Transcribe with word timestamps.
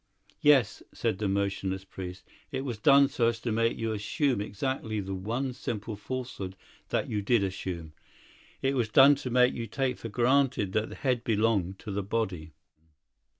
"Yes," 0.41 0.81
said 0.95 1.19
the 1.19 1.27
motionless 1.27 1.85
priest, 1.85 2.23
"it 2.51 2.65
was 2.65 2.79
done 2.79 3.07
so 3.07 3.27
as 3.27 3.39
to 3.41 3.51
make 3.51 3.77
you 3.77 3.93
assume 3.93 4.41
exactly 4.41 4.99
the 4.99 5.13
one 5.13 5.53
simple 5.53 5.95
falsehood 5.95 6.55
that 6.89 7.07
you 7.07 7.21
did 7.21 7.43
assume. 7.43 7.93
It 8.63 8.73
was 8.75 8.89
done 8.89 9.13
to 9.17 9.29
make 9.29 9.53
you 9.53 9.67
take 9.67 9.99
for 9.99 10.09
granted 10.09 10.73
that 10.73 10.89
the 10.89 10.95
head 10.95 11.23
belonged 11.23 11.77
to 11.81 11.91
the 11.91 12.01
body." 12.01 12.51